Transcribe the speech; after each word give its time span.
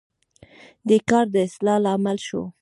دې 0.87 0.97
کار 1.09 1.25
د 1.33 1.35
اصلاح 1.47 1.77
لامل 1.85 2.17
شو. 2.27 2.41